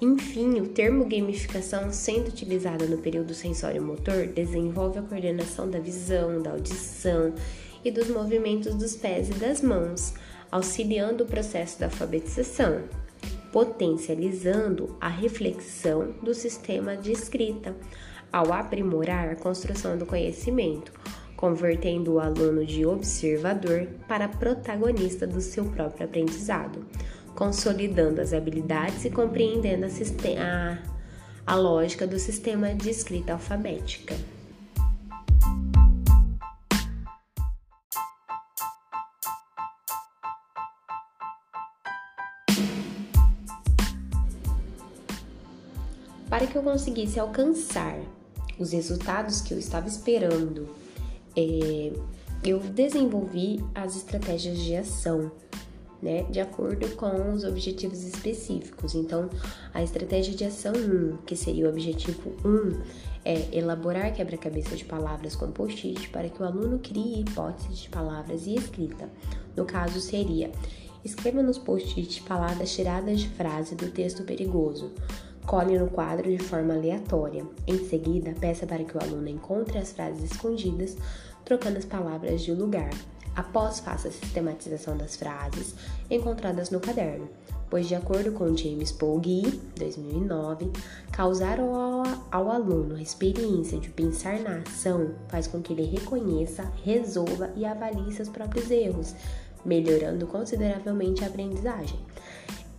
Enfim, 0.00 0.60
o 0.60 0.68
termo 0.68 1.04
gamificação, 1.04 1.90
sendo 1.92 2.28
utilizado 2.28 2.86
no 2.88 2.98
período 2.98 3.32
sensório-motor, 3.32 4.26
desenvolve 4.26 4.98
a 4.98 5.02
coordenação 5.02 5.70
da 5.70 5.78
visão, 5.78 6.42
da 6.42 6.50
audição 6.50 7.32
e 7.84 7.90
dos 7.90 8.08
movimentos 8.08 8.74
dos 8.74 8.96
pés 8.96 9.28
e 9.28 9.34
das 9.34 9.62
mãos, 9.62 10.14
auxiliando 10.50 11.24
o 11.24 11.26
processo 11.26 11.78
da 11.78 11.86
alfabetização, 11.86 12.82
potencializando 13.52 14.96
a 15.00 15.08
reflexão 15.08 16.12
do 16.22 16.34
sistema 16.34 16.96
de 16.96 17.12
escrita, 17.12 17.74
ao 18.32 18.52
aprimorar 18.52 19.28
a 19.28 19.36
construção 19.36 19.96
do 19.96 20.04
conhecimento, 20.04 20.92
convertendo 21.36 22.14
o 22.14 22.20
aluno 22.20 22.66
de 22.66 22.84
observador 22.84 23.86
para 24.08 24.26
protagonista 24.26 25.24
do 25.24 25.40
seu 25.40 25.66
próprio 25.66 26.06
aprendizado 26.06 26.84
consolidando 27.34 28.20
as 28.20 28.32
habilidades 28.32 29.04
e 29.04 29.10
compreendendo 29.10 29.86
a, 29.86 29.88
a, 29.88 31.52
a 31.52 31.56
lógica 31.56 32.06
do 32.06 32.18
sistema 32.18 32.74
de 32.74 32.90
escrita 32.90 33.32
alfabética. 33.32 34.14
Para 46.28 46.48
que 46.48 46.56
eu 46.56 46.62
conseguisse 46.62 47.20
alcançar 47.20 47.96
os 48.58 48.72
resultados 48.72 49.40
que 49.40 49.54
eu 49.54 49.58
estava 49.58 49.86
esperando, 49.86 50.68
é, 51.36 51.92
eu 52.44 52.58
desenvolvi 52.58 53.64
as 53.74 53.96
estratégias 53.96 54.58
de 54.58 54.74
ação 54.74 55.30
né, 56.04 56.24
de 56.24 56.38
acordo 56.38 56.86
com 56.96 57.32
os 57.32 57.44
objetivos 57.44 58.04
específicos. 58.04 58.94
Então, 58.94 59.30
a 59.72 59.82
estratégia 59.82 60.34
de 60.34 60.44
ação 60.44 60.74
1, 60.74 61.16
que 61.24 61.34
seria 61.34 61.64
o 61.64 61.70
objetivo 61.70 62.30
1, 62.44 62.82
é 63.24 63.48
elaborar 63.56 64.12
quebra-cabeça 64.12 64.76
de 64.76 64.84
palavras 64.84 65.34
com 65.34 65.50
post-it 65.50 66.10
para 66.10 66.28
que 66.28 66.42
o 66.42 66.44
aluno 66.44 66.78
crie 66.78 67.22
hipóteses 67.22 67.78
de 67.78 67.88
palavras 67.88 68.46
e 68.46 68.54
escrita. 68.54 69.08
No 69.56 69.64
caso, 69.64 69.98
seria 69.98 70.52
escreva 71.02 71.42
nos 71.42 71.56
post-it 71.58 72.22
palavras 72.22 72.74
tiradas 72.74 73.20
de 73.20 73.28
frase 73.30 73.74
do 73.74 73.90
texto 73.90 74.24
perigoso. 74.24 74.92
Cole 75.46 75.78
no 75.78 75.88
quadro 75.88 76.30
de 76.30 76.42
forma 76.42 76.74
aleatória. 76.74 77.46
Em 77.66 77.78
seguida, 77.88 78.34
peça 78.38 78.66
para 78.66 78.84
que 78.84 78.96
o 78.96 79.02
aluno 79.02 79.28
encontre 79.28 79.78
as 79.78 79.92
frases 79.92 80.32
escondidas, 80.32 80.96
trocando 81.44 81.78
as 81.78 81.84
palavras 81.86 82.42
de 82.42 82.52
lugar. 82.52 82.90
Após 83.36 83.80
faça 83.80 84.08
a 84.08 84.12
sistematização 84.12 84.96
das 84.96 85.16
frases 85.16 85.74
encontradas 86.08 86.70
no 86.70 86.78
caderno, 86.78 87.28
pois 87.68 87.88
de 87.88 87.94
acordo 87.96 88.30
com 88.30 88.56
James 88.56 88.96
Gee, 89.22 89.60
2009, 89.76 90.70
causar 91.10 91.58
ao, 91.58 92.04
ao 92.30 92.50
aluno 92.50 92.94
a 92.94 93.02
experiência 93.02 93.78
de 93.78 93.88
pensar 93.88 94.38
na 94.38 94.58
ação 94.58 95.14
faz 95.28 95.48
com 95.48 95.60
que 95.60 95.72
ele 95.72 95.84
reconheça, 95.84 96.70
resolva 96.84 97.50
e 97.56 97.64
avalie 97.64 98.12
seus 98.12 98.28
próprios 98.28 98.70
erros, 98.70 99.14
melhorando 99.64 100.26
consideravelmente 100.26 101.24
a 101.24 101.26
aprendizagem. 101.26 101.98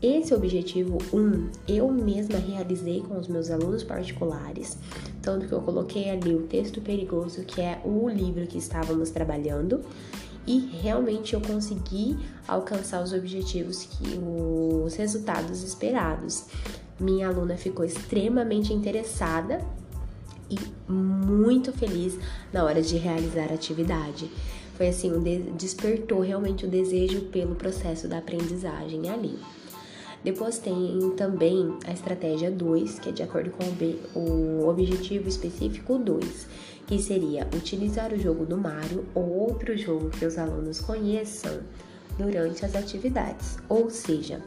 Esse 0.01 0.33
objetivo 0.33 0.97
1 1.11 1.17
um, 1.17 1.49
eu 1.67 1.91
mesma 1.91 2.37
realizei 2.37 3.01
com 3.01 3.17
os 3.17 3.27
meus 3.27 3.49
alunos 3.49 3.83
particulares, 3.83 4.77
tanto 5.21 5.47
que 5.47 5.53
eu 5.53 5.61
coloquei 5.61 6.09
ali 6.09 6.35
o 6.35 6.43
texto 6.43 6.79
perigoso, 6.79 7.43
que 7.43 7.59
é 7.59 7.81
o 7.83 8.07
livro 8.07 8.45
que 8.45 8.57
estávamos 8.57 9.09
trabalhando, 9.09 9.81
e 10.47 10.59
realmente 10.81 11.33
eu 11.33 11.41
consegui 11.41 12.17
alcançar 12.47 13.03
os 13.03 13.13
objetivos 13.13 13.83
que 13.83 14.19
os 14.19 14.95
resultados 14.95 15.63
esperados. 15.63 16.45
Minha 16.99 17.27
aluna 17.27 17.57
ficou 17.57 17.83
extremamente 17.83 18.71
interessada 18.71 19.65
e 20.49 20.57
muito 20.91 21.71
feliz 21.71 22.17
na 22.53 22.63
hora 22.63 22.81
de 22.81 22.97
realizar 22.97 23.51
a 23.51 23.55
atividade. 23.55 24.29
Foi 24.75 24.89
assim, 24.89 25.11
despertou 25.57 26.19
realmente 26.19 26.65
o 26.65 26.69
desejo 26.69 27.21
pelo 27.21 27.55
processo 27.55 28.07
da 28.07 28.17
aprendizagem 28.17 29.09
ali. 29.09 29.39
Depois 30.25 30.57
tem 30.57 31.13
também 31.15 31.77
a 31.85 31.93
estratégia 31.93 32.49
2, 32.49 32.97
que 32.97 33.09
é 33.09 33.11
de 33.11 33.21
acordo 33.21 33.51
com 33.51 34.19
o 34.19 34.67
objetivo 34.67 35.29
específico 35.29 35.99
2, 35.99 36.47
que 36.87 36.97
seria 36.97 37.47
utilizar 37.55 38.11
o 38.11 38.19
jogo 38.19 38.43
do 38.43 38.57
Mario 38.57 39.05
ou 39.13 39.23
outro 39.23 39.77
jogo 39.77 40.09
que 40.09 40.25
os 40.25 40.39
alunos 40.39 40.81
conheçam 40.81 41.59
durante 42.17 42.65
as 42.65 42.75
atividades. 42.75 43.59
Ou 43.69 43.91
seja, 43.91 44.41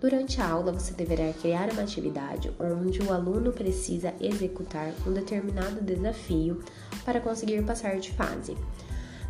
durante 0.00 0.40
a 0.40 0.48
aula 0.48 0.72
você 0.72 0.94
deverá 0.94 1.32
criar 1.34 1.70
uma 1.70 1.82
atividade 1.82 2.50
onde 2.58 3.00
o 3.00 3.12
aluno 3.12 3.52
precisa 3.52 4.12
executar 4.20 4.92
um 5.06 5.12
determinado 5.12 5.80
desafio 5.80 6.58
para 7.04 7.20
conseguir 7.20 7.62
passar 7.62 8.00
de 8.00 8.10
fase. 8.10 8.56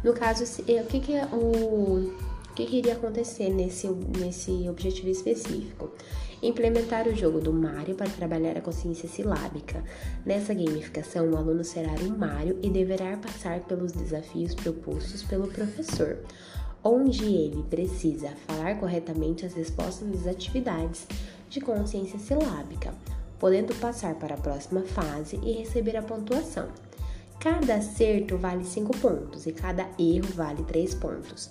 No 0.02 0.14
caso, 0.14 0.44
o 0.44 0.86
que, 0.86 1.00
que 1.00 1.12
é 1.12 1.26
o 1.26 2.10
que, 2.60 2.66
que 2.66 2.76
iria 2.78 2.92
acontecer 2.94 3.48
nesse, 3.50 3.88
nesse 3.88 4.68
objetivo 4.68 5.08
específico? 5.08 5.90
Implementar 6.42 7.06
o 7.06 7.14
jogo 7.14 7.40
do 7.40 7.52
Mario 7.52 7.94
para 7.94 8.10
trabalhar 8.10 8.56
a 8.56 8.60
consciência 8.60 9.08
silábica. 9.08 9.82
Nessa 10.24 10.54
gamificação, 10.54 11.30
o 11.30 11.36
aluno 11.36 11.64
será 11.64 11.92
um 12.02 12.16
Mario 12.16 12.58
e 12.62 12.70
deverá 12.70 13.16
passar 13.16 13.60
pelos 13.60 13.92
desafios 13.92 14.54
propostos 14.54 15.22
pelo 15.22 15.48
professor, 15.48 16.18
onde 16.82 17.24
ele 17.24 17.62
precisa 17.64 18.30
falar 18.46 18.78
corretamente 18.78 19.44
as 19.44 19.54
respostas 19.54 20.08
das 20.08 20.26
atividades 20.26 21.06
de 21.48 21.60
consciência 21.60 22.18
silábica, 22.18 22.94
podendo 23.38 23.74
passar 23.76 24.14
para 24.14 24.34
a 24.34 24.38
próxima 24.38 24.82
fase 24.82 25.38
e 25.42 25.52
receber 25.52 25.96
a 25.96 26.02
pontuação. 26.02 26.68
Cada 27.38 27.76
acerto 27.76 28.36
vale 28.36 28.64
5 28.64 28.98
pontos 28.98 29.46
e 29.46 29.52
cada 29.52 29.88
erro 29.98 30.28
vale 30.34 30.62
3 30.62 30.94
pontos 30.96 31.50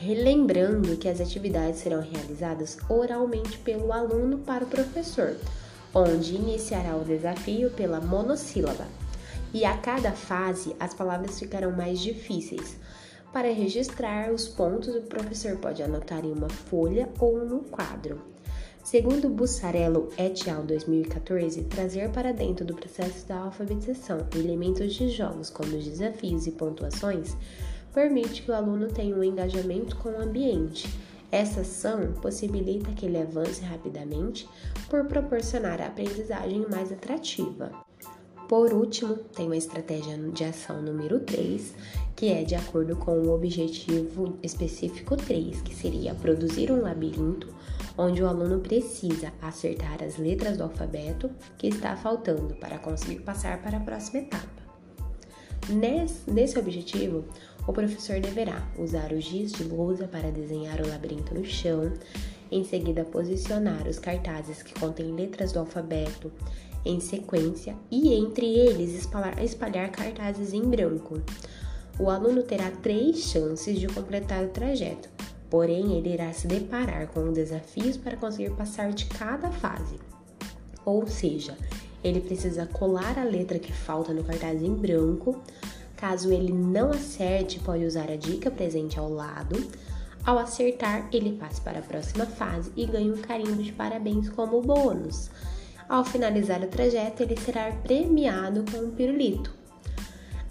relembrando 0.00 0.96
que 0.96 1.08
as 1.08 1.20
atividades 1.20 1.80
serão 1.80 2.00
realizadas 2.00 2.78
oralmente 2.88 3.58
pelo 3.58 3.92
aluno 3.92 4.38
para 4.38 4.64
o 4.64 4.66
professor, 4.66 5.36
onde 5.94 6.36
iniciará 6.36 6.96
o 6.96 7.04
desafio 7.04 7.70
pela 7.72 8.00
monossílaba. 8.00 8.86
E 9.52 9.62
a 9.64 9.76
cada 9.76 10.12
fase 10.12 10.74
as 10.80 10.94
palavras 10.94 11.38
ficarão 11.38 11.72
mais 11.72 12.00
difíceis. 12.00 12.78
Para 13.30 13.52
registrar 13.52 14.32
os 14.32 14.48
pontos, 14.48 14.94
o 14.94 15.02
professor 15.02 15.56
pode 15.58 15.82
anotar 15.82 16.24
em 16.24 16.32
uma 16.32 16.48
folha 16.48 17.08
ou 17.18 17.44
no 17.44 17.60
quadro. 17.60 18.22
Segundo 18.82 19.28
Bussarello 19.28 20.08
et 20.16 20.48
al. 20.48 20.62
2014, 20.62 21.62
trazer 21.64 22.08
para 22.10 22.32
dentro 22.32 22.64
do 22.64 22.74
processo 22.74 23.28
da 23.28 23.36
alfabetização 23.36 24.26
elementos 24.34 24.94
de 24.94 25.10
jogos 25.10 25.50
como 25.50 25.76
desafios 25.76 26.46
e 26.46 26.52
pontuações 26.52 27.36
permite 27.92 28.42
que 28.42 28.50
o 28.50 28.54
aluno 28.54 28.88
tenha 28.88 29.14
um 29.14 29.24
engajamento 29.24 29.96
com 29.96 30.10
o 30.10 30.20
ambiente. 30.20 30.88
Essa 31.30 31.60
ação 31.60 32.12
possibilita 32.20 32.90
que 32.92 33.06
ele 33.06 33.18
avance 33.18 33.62
rapidamente 33.62 34.48
por 34.88 35.04
proporcionar 35.04 35.80
a 35.80 35.86
aprendizagem 35.86 36.66
mais 36.68 36.90
atrativa. 36.90 37.70
Por 38.48 38.72
último, 38.72 39.14
tem 39.14 39.52
a 39.52 39.56
estratégia 39.56 40.18
de 40.18 40.42
ação 40.42 40.82
número 40.82 41.20
3, 41.20 41.72
que 42.16 42.32
é 42.32 42.42
de 42.42 42.56
acordo 42.56 42.96
com 42.96 43.12
o 43.12 43.32
objetivo 43.32 44.36
específico 44.42 45.16
3, 45.16 45.62
que 45.62 45.72
seria 45.72 46.16
produzir 46.16 46.72
um 46.72 46.82
labirinto 46.82 47.46
onde 47.96 48.22
o 48.22 48.26
aluno 48.26 48.58
precisa 48.58 49.32
acertar 49.40 50.02
as 50.02 50.16
letras 50.16 50.56
do 50.56 50.64
alfabeto 50.64 51.30
que 51.56 51.68
está 51.68 51.96
faltando 51.96 52.56
para 52.56 52.78
conseguir 52.78 53.20
passar 53.20 53.62
para 53.62 53.76
a 53.76 53.80
próxima 53.80 54.20
etapa. 54.22 54.60
Nesse 56.26 56.58
objetivo, 56.58 57.24
o 57.70 57.72
professor 57.72 58.18
deverá 58.18 58.66
usar 58.76 59.12
o 59.12 59.20
giz 59.20 59.52
de 59.52 59.62
lousa 59.62 60.08
para 60.08 60.32
desenhar 60.32 60.80
o 60.80 60.88
labirinto 60.88 61.32
no 61.32 61.44
chão, 61.44 61.92
em 62.50 62.64
seguida 62.64 63.04
posicionar 63.04 63.86
os 63.86 63.96
cartazes 63.96 64.60
que 64.60 64.74
contêm 64.74 65.14
letras 65.14 65.52
do 65.52 65.60
alfabeto 65.60 66.32
em 66.84 66.98
sequência 66.98 67.76
e 67.88 68.12
entre 68.12 68.44
eles 68.44 68.92
espalhar, 68.92 69.40
espalhar 69.40 69.88
cartazes 69.92 70.52
em 70.52 70.62
branco. 70.62 71.20
O 71.96 72.10
aluno 72.10 72.42
terá 72.42 72.72
três 72.72 73.18
chances 73.18 73.78
de 73.78 73.86
completar 73.86 74.42
o 74.42 74.48
trajeto, 74.48 75.08
porém 75.48 75.96
ele 75.96 76.12
irá 76.12 76.32
se 76.32 76.48
deparar 76.48 77.06
com 77.06 77.32
desafios 77.32 77.96
para 77.96 78.16
conseguir 78.16 78.50
passar 78.50 78.92
de 78.92 79.06
cada 79.06 79.48
fase. 79.48 79.94
Ou 80.84 81.06
seja, 81.06 81.56
ele 82.02 82.20
precisa 82.20 82.66
colar 82.66 83.16
a 83.16 83.22
letra 83.22 83.60
que 83.60 83.72
falta 83.72 84.12
no 84.12 84.24
cartaz 84.24 84.60
em 84.60 84.74
branco, 84.74 85.40
Caso 86.00 86.32
ele 86.32 86.50
não 86.50 86.90
acerte, 86.90 87.60
pode 87.60 87.84
usar 87.84 88.10
a 88.10 88.16
dica 88.16 88.50
presente 88.50 88.98
ao 88.98 89.12
lado. 89.12 89.68
Ao 90.24 90.38
acertar, 90.38 91.06
ele 91.12 91.36
passa 91.36 91.60
para 91.60 91.80
a 91.80 91.82
próxima 91.82 92.24
fase 92.24 92.72
e 92.74 92.86
ganha 92.86 93.12
um 93.12 93.18
carimbo 93.18 93.62
de 93.62 93.70
parabéns 93.70 94.30
como 94.30 94.62
bônus. 94.62 95.30
Ao 95.86 96.02
finalizar 96.02 96.62
o 96.62 96.68
trajeto, 96.68 97.22
ele 97.22 97.36
será 97.36 97.70
premiado 97.72 98.64
com 98.70 98.78
um 98.78 98.90
pirulito. 98.92 99.52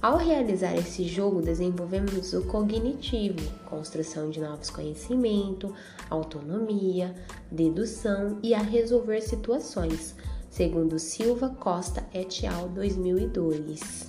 Ao 0.02 0.18
realizar 0.18 0.76
esse 0.76 1.04
jogo, 1.04 1.42
desenvolvemos 1.42 2.32
o 2.34 2.44
cognitivo, 2.44 3.40
construção 3.66 4.30
de 4.30 4.40
novos 4.40 4.70
conhecimentos, 4.70 5.74
autonomia, 6.10 7.14
dedução 7.52 8.38
e 8.42 8.54
a 8.54 8.62
resolver 8.62 9.20
situações, 9.22 10.16
segundo 10.50 10.98
Silva 11.00 11.50
Costa 11.50 12.06
et 12.14 12.46
al. 12.46 12.70
2002. 12.70 14.09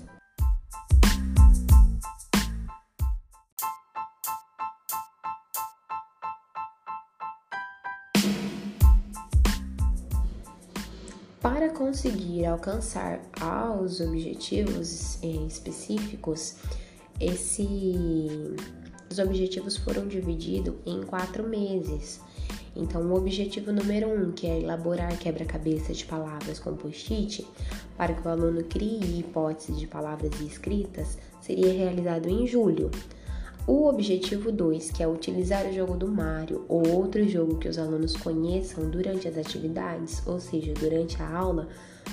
Conseguir 11.91 12.47
alcançar 12.47 13.21
aos 13.41 14.01
objetivos 14.01 15.19
específicos, 15.25 16.55
esse, 17.19 18.55
os 19.11 19.19
objetivos 19.19 19.77
foram 19.77 20.07
divididos 20.07 20.73
em 20.87 21.03
quatro 21.03 21.43
meses. 21.49 22.21
Então, 22.77 23.03
o 23.03 23.17
objetivo 23.17 23.73
número 23.73 24.09
um, 24.09 24.31
que 24.31 24.47
é 24.47 24.61
elaborar 24.61 25.19
quebra-cabeça 25.19 25.93
de 25.93 26.05
palavras 26.05 26.61
com 26.61 26.77
post-it, 26.77 27.45
para 27.97 28.15
que 28.15 28.25
o 28.25 28.31
aluno 28.31 28.63
crie 28.63 29.19
hipóteses 29.19 29.77
de 29.77 29.89
palavras 29.89 30.41
escritas, 30.41 31.19
seria 31.41 31.73
realizado 31.73 32.29
em 32.29 32.47
julho. 32.47 32.89
O 33.67 33.87
objetivo 33.87 34.51
2, 34.51 34.91
que 34.91 35.03
é 35.03 35.07
utilizar 35.07 35.67
o 35.67 35.73
jogo 35.73 35.97
do 35.97 36.09
Mario 36.09 36.65
ou 36.69 36.89
outro 36.89 37.27
jogo 37.29 37.59
que 37.59 37.69
os 37.69 37.79
alunos 37.79 38.17
conheçam 38.17 38.89
durante 38.89 39.29
as 39.29 39.37
atividades, 39.37 40.27
ou 40.27 40.41
seja, 40.41 40.73
durante 40.75 41.23
a 41.23 41.37
aula, 41.37 41.69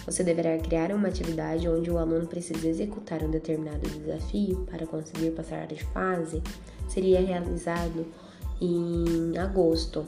você 0.05 0.23
deverá 0.23 0.57
criar 0.57 0.91
uma 0.91 1.07
atividade 1.07 1.67
onde 1.67 1.89
o 1.89 1.97
aluno 1.97 2.27
precisa 2.27 2.67
executar 2.67 3.23
um 3.23 3.31
determinado 3.31 3.89
desafio 3.89 4.67
para 4.69 4.85
conseguir 4.85 5.31
passar 5.31 5.67
de 5.67 5.81
fase, 5.85 6.43
seria 6.87 7.21
realizado 7.21 8.05
em 8.61 9.37
agosto. 9.37 10.05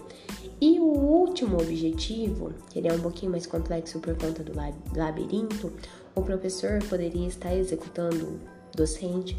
E 0.62 0.80
o 0.80 0.84
último 0.84 1.58
objetivo, 1.58 2.54
que 2.70 2.80
ele 2.80 2.90
é 2.90 2.94
um 2.94 3.00
pouquinho 3.00 3.32
mais 3.32 3.46
complexo 3.46 4.00
por 4.00 4.16
conta 4.18 4.44
do 4.44 4.52
labirinto, 4.96 5.72
o 6.14 6.22
professor 6.22 6.84
poderia 6.90 7.28
estar 7.28 7.56
executando 7.56 8.40
docente 8.76 9.38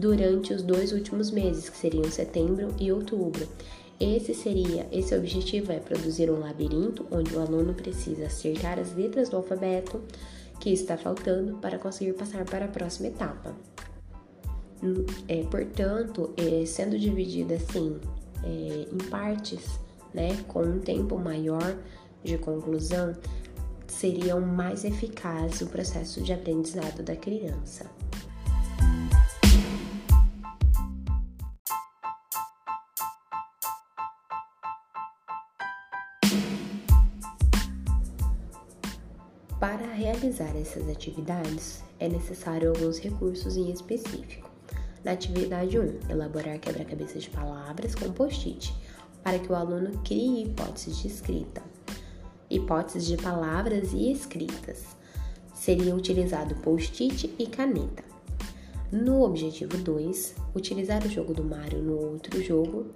durante 0.00 0.54
os 0.54 0.62
dois 0.62 0.92
últimos 0.92 1.30
meses, 1.30 1.68
que 1.68 1.76
seriam 1.76 2.10
setembro 2.10 2.74
e 2.80 2.90
outubro. 2.90 3.46
Esse 4.00 4.32
seria, 4.32 4.88
esse 4.90 5.14
objetivo 5.14 5.72
é 5.72 5.78
produzir 5.78 6.30
um 6.30 6.40
labirinto 6.40 7.06
onde 7.10 7.36
o 7.36 7.40
aluno 7.40 7.74
precisa 7.74 8.26
acertar 8.26 8.78
as 8.78 8.94
letras 8.96 9.28
do 9.28 9.36
alfabeto 9.36 10.00
que 10.58 10.70
está 10.70 10.96
faltando 10.96 11.58
para 11.58 11.78
conseguir 11.78 12.14
passar 12.14 12.46
para 12.46 12.64
a 12.64 12.68
próxima 12.68 13.08
etapa. 13.08 13.54
É, 15.28 15.42
portanto, 15.44 16.32
é, 16.38 16.64
sendo 16.64 16.98
dividida 16.98 17.56
assim 17.56 18.00
é, 18.42 18.86
em 18.90 19.10
partes, 19.10 19.78
né, 20.14 20.34
com 20.48 20.62
um 20.62 20.78
tempo 20.78 21.18
maior 21.18 21.76
de 22.24 22.38
conclusão, 22.38 23.14
seria 23.86 24.34
mais 24.36 24.82
eficaz 24.82 25.60
o 25.60 25.66
processo 25.66 26.22
de 26.22 26.32
aprendizado 26.32 27.02
da 27.02 27.14
criança. 27.14 27.84
Realizar 40.30 40.56
essas 40.56 40.88
atividades, 40.88 41.82
é 41.98 42.08
necessário 42.08 42.70
alguns 42.70 42.98
recursos 42.98 43.56
em 43.56 43.70
específico. 43.70 44.48
Na 45.04 45.12
atividade 45.12 45.78
1, 45.78 46.10
elaborar 46.10 46.58
quebra-cabeça 46.58 47.18
de 47.18 47.28
palavras 47.30 47.94
com 47.94 48.12
post-it, 48.12 48.72
para 49.22 49.38
que 49.38 49.50
o 49.50 49.56
aluno 49.56 50.00
crie 50.04 50.44
hipóteses 50.44 50.98
de 50.98 51.08
escrita. 51.08 51.62
Hipóteses 52.48 53.06
de 53.06 53.16
palavras 53.16 53.92
e 53.92 54.12
escritas. 54.12 54.84
Seria 55.54 55.94
utilizado 55.94 56.54
post-it 56.56 57.34
e 57.38 57.46
caneta. 57.46 58.04
No 58.92 59.22
objetivo 59.22 59.76
2, 59.76 60.34
utilizar 60.54 61.04
o 61.04 61.10
jogo 61.10 61.34
do 61.34 61.44
Mario 61.44 61.82
no 61.82 61.98
outro 61.98 62.42
jogo, 62.42 62.86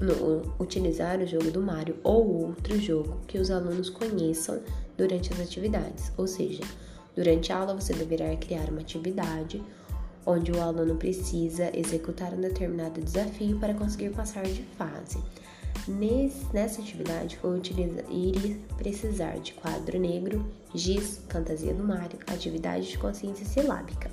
no, 0.00 0.54
utilizar 0.58 1.18
o 1.20 1.26
jogo 1.26 1.50
do 1.50 1.60
Mario 1.60 1.96
ou 2.02 2.46
outro 2.46 2.78
jogo 2.78 3.20
que 3.26 3.38
os 3.38 3.50
alunos 3.50 3.90
conheçam 3.90 4.60
durante 4.96 5.32
as 5.32 5.40
atividades. 5.40 6.12
Ou 6.16 6.26
seja, 6.26 6.62
durante 7.14 7.52
a 7.52 7.58
aula 7.58 7.74
você 7.74 7.92
deverá 7.92 8.34
criar 8.36 8.68
uma 8.70 8.80
atividade 8.80 9.62
onde 10.26 10.52
o 10.52 10.60
aluno 10.60 10.96
precisa 10.96 11.70
executar 11.74 12.34
um 12.34 12.40
determinado 12.40 13.00
desafio 13.00 13.58
para 13.58 13.74
conseguir 13.74 14.10
passar 14.10 14.44
de 14.44 14.62
fase. 14.76 15.18
Nesse, 15.86 16.44
nessa 16.52 16.82
atividade, 16.82 17.38
foi 17.38 17.56
utilizar, 17.56 18.04
iria 18.10 18.58
precisar 18.76 19.38
de 19.38 19.54
quadro 19.54 19.98
negro, 19.98 20.44
giz, 20.74 21.22
fantasia 21.30 21.72
do 21.72 21.82
Mário, 21.82 22.18
atividade 22.26 22.90
de 22.90 22.98
consciência 22.98 23.46
silábica. 23.46 24.10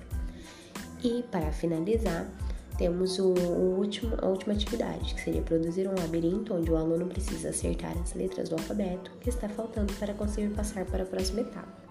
E, 1.03 1.23
para 1.23 1.51
finalizar, 1.51 2.29
temos 2.77 3.19
o, 3.19 3.33
o 3.33 3.77
último, 3.77 4.15
a 4.21 4.27
última 4.27 4.53
atividade, 4.53 5.15
que 5.15 5.21
seria 5.21 5.41
produzir 5.41 5.87
um 5.87 5.95
labirinto 5.95 6.53
onde 6.53 6.71
o 6.71 6.77
aluno 6.77 7.07
precisa 7.07 7.49
acertar 7.49 7.97
as 7.97 8.13
letras 8.13 8.49
do 8.49 8.55
alfabeto 8.55 9.11
que 9.21 9.29
está 9.29 9.47
faltando 9.49 9.93
para 9.93 10.13
conseguir 10.13 10.53
passar 10.53 10.85
para 10.85 11.03
a 11.03 11.05
próxima 11.05 11.41
etapa. 11.41 11.85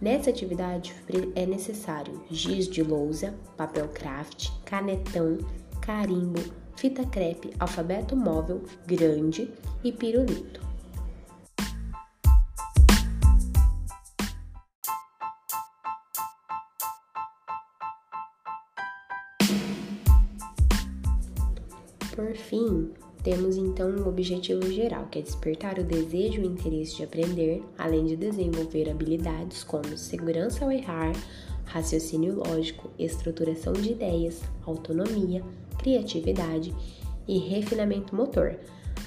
Nessa 0.00 0.30
atividade 0.30 0.94
é 1.34 1.44
necessário 1.44 2.22
giz 2.30 2.66
de 2.66 2.82
lousa, 2.82 3.34
papel 3.56 3.88
craft, 3.88 4.50
canetão, 4.64 5.36
carimbo, 5.80 6.40
fita 6.74 7.04
crepe, 7.04 7.52
alfabeto 7.58 8.16
móvel 8.16 8.62
grande 8.86 9.52
e 9.84 9.92
pirulito. 9.92 10.69
Por 22.30 22.36
fim, 22.36 22.92
temos 23.24 23.56
então 23.56 23.90
um 23.90 24.06
objetivo 24.06 24.70
geral, 24.70 25.08
que 25.10 25.18
é 25.18 25.22
despertar 25.22 25.80
o 25.80 25.82
desejo 25.82 26.40
e 26.40 26.46
o 26.46 26.52
interesse 26.52 26.98
de 26.98 27.02
aprender, 27.02 27.60
além 27.76 28.06
de 28.06 28.14
desenvolver 28.14 28.88
habilidades 28.88 29.64
como 29.64 29.98
segurança 29.98 30.64
ao 30.64 30.70
errar, 30.70 31.12
raciocínio 31.64 32.36
lógico, 32.36 32.88
estruturação 32.96 33.72
de 33.72 33.90
ideias, 33.90 34.42
autonomia, 34.64 35.42
criatividade 35.76 36.72
e 37.26 37.36
refinamento 37.36 38.14
motor, 38.14 38.56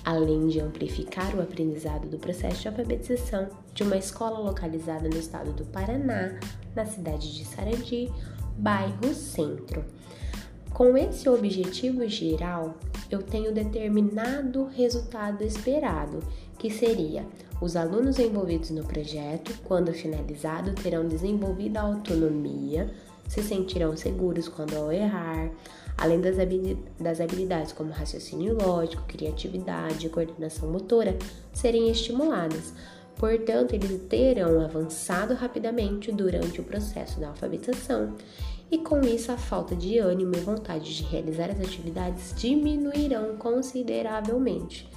além 0.04 0.50
de 0.50 0.60
amplificar 0.60 1.34
o 1.38 1.42
aprendizado 1.42 2.10
do 2.10 2.18
processo 2.18 2.62
de 2.62 2.68
alfabetização 2.68 3.48
de 3.74 3.84
uma 3.84 3.96
escola 3.96 4.38
localizada 4.38 5.08
no 5.08 5.18
estado 5.18 5.54
do 5.54 5.64
Paraná, 5.68 6.38
na 6.76 6.86
cidade 6.86 7.34
de 7.34 7.46
Sarandi, 7.46 8.12
bairro 8.58 9.14
Centro. 9.14 9.86
Com 10.74 10.98
esse 10.98 11.30
objetivo 11.30 12.06
geral, 12.10 12.76
eu 13.14 13.22
tenho 13.22 13.54
determinado 13.54 14.66
resultado 14.66 15.44
esperado, 15.44 16.20
que 16.58 16.70
seria 16.70 17.26
os 17.62 17.76
alunos 17.76 18.18
envolvidos 18.20 18.72
no 18.72 18.84
projeto, 18.84 19.54
quando 19.64 19.94
finalizado, 19.94 20.74
terão 20.74 21.08
desenvolvido 21.08 21.78
a 21.78 21.82
autonomia, 21.82 22.94
se 23.28 23.42
sentirão 23.42 23.96
seguros 23.96 24.48
quando 24.48 24.76
ao 24.76 24.92
errar, 24.92 25.50
além 25.98 26.20
das 26.20 27.22
habilidades 27.22 27.72
como 27.72 27.92
raciocínio 27.92 28.58
lógico, 28.60 29.04
criatividade 29.08 30.08
e 30.08 30.10
coordenação 30.10 30.72
motora 30.72 31.16
serem 31.54 31.90
estimuladas. 31.90 32.74
Portanto, 33.16 33.74
eles 33.74 34.02
terão 34.10 34.60
avançado 34.60 35.36
rapidamente 35.36 36.12
durante 36.12 36.60
o 36.60 36.64
processo 36.64 37.20
da 37.20 37.30
alfabetização 37.30 38.16
e 38.74 38.80
com 38.80 39.02
isso 39.02 39.32
a 39.32 39.38
falta 39.38 39.76
de 39.76 40.00
ânimo 40.00 40.36
e 40.36 40.40
vontade 40.40 40.98
de 40.98 41.04
realizar 41.04 41.52
as 41.52 41.60
atividades 41.60 42.34
diminuirão 42.36 43.38
consideravelmente, 43.38 44.90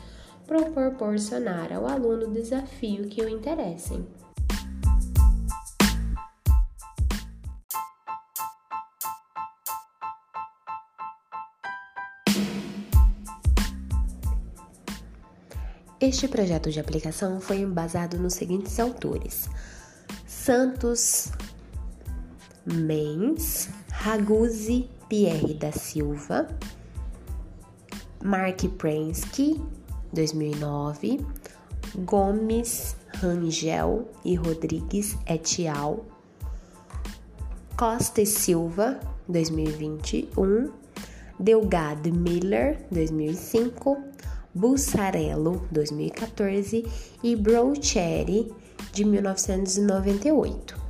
proporcionar 0.47 1.71
ao 1.71 1.87
aluno 1.87 2.25
o 2.25 2.33
desafio 2.33 3.07
que 3.07 3.21
o 3.21 3.29
interessem. 3.29 4.07
Este 16.01 16.27
projeto 16.29 16.71
de 16.71 16.81
aplicação 16.81 17.43
foi 17.43 17.59
embasado 17.59 18.17
nos 18.17 18.33
seguintes 18.33 18.81
autores: 18.81 19.51
Santos 20.27 21.31
Mendes, 22.67 23.69
Raguzzi 23.91 24.89
Pierre 25.09 25.55
da 25.55 25.71
Silva, 25.71 26.47
Mark 28.25 28.69
Prensky, 28.77 29.61
2009, 30.13 31.25
Gomes, 31.99 32.97
Rangel 33.21 34.09
e 34.25 34.37
Rodrigues 34.37 35.17
et 35.27 35.69
al., 35.69 36.05
Costa 37.77 38.21
e 38.21 38.27
Silva, 38.27 38.99
2021, 39.29 40.73
Delgado 41.39 42.13
Miller, 42.13 42.85
2005, 42.91 43.97
Bussarello, 44.53 45.67
2014 45.71 46.85
e 47.23 47.37
Brocheri, 47.37 48.51
de 48.93 49.05
1998. 49.05 50.86